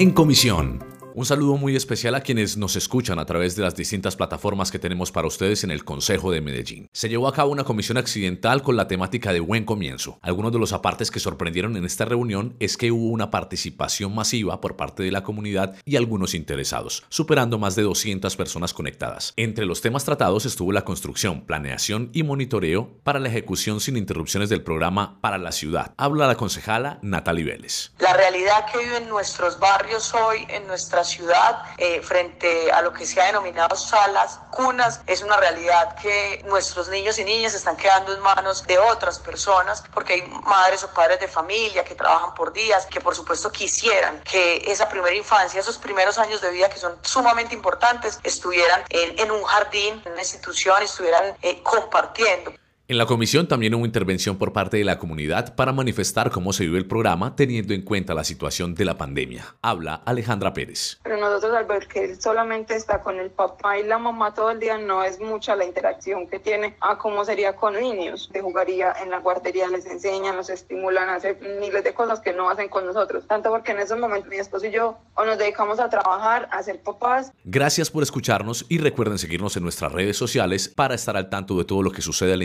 [0.00, 0.87] En comisión.
[1.18, 4.78] Un saludo muy especial a quienes nos escuchan a través de las distintas plataformas que
[4.78, 6.88] tenemos para ustedes en el Consejo de Medellín.
[6.92, 10.20] Se llevó a cabo una comisión accidental con la temática de buen comienzo.
[10.22, 14.60] Algunos de los apartes que sorprendieron en esta reunión es que hubo una participación masiva
[14.60, 19.32] por parte de la comunidad y algunos interesados, superando más de 200 personas conectadas.
[19.34, 24.50] Entre los temas tratados estuvo la construcción, planeación y monitoreo para la ejecución sin interrupciones
[24.50, 25.94] del programa para la ciudad.
[25.96, 27.90] Habla la concejala Natalie Vélez.
[27.98, 33.04] La realidad que viven nuestros barrios hoy en nuestras ciudad eh, frente a lo que
[33.04, 38.14] se ha denominado salas, cunas, es una realidad que nuestros niños y niñas están quedando
[38.14, 42.52] en manos de otras personas porque hay madres o padres de familia que trabajan por
[42.52, 46.78] días, que por supuesto quisieran que esa primera infancia, esos primeros años de vida que
[46.78, 52.52] son sumamente importantes, estuvieran en, un jardín, en una institución, estuvieran eh, compartiendo.
[52.90, 56.64] En la comisión también hubo intervención por parte de la comunidad para manifestar cómo se
[56.64, 59.44] vive el programa teniendo en cuenta la situación de la pandemia.
[59.60, 60.98] Habla Alejandra Pérez.
[61.02, 64.52] Pero nosotros al ver que él solamente está con el papá y la mamá todo
[64.52, 68.30] el día, no es mucha la interacción que tiene a cómo sería con niños.
[68.32, 72.32] De jugaría en la guardería, les enseñan, los estimulan a hacer miles de cosas que
[72.32, 73.26] no hacen con nosotros.
[73.26, 76.62] Tanto porque en esos momentos mi esposo y yo o nos dedicamos a trabajar, a
[76.62, 77.32] ser papás.
[77.44, 81.66] Gracias por escucharnos y recuerden seguirnos en nuestras redes sociales para estar al tanto de
[81.66, 82.40] todo lo que sucede al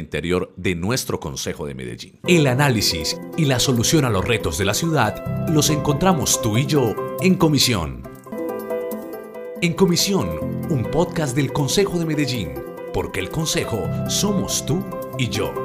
[0.56, 2.20] de nuestro Consejo de Medellín.
[2.28, 6.66] El análisis y la solución a los retos de la ciudad los encontramos tú y
[6.66, 8.04] yo en Comisión.
[9.62, 12.54] En Comisión, un podcast del Consejo de Medellín,
[12.94, 14.84] porque el Consejo somos tú
[15.18, 15.63] y yo.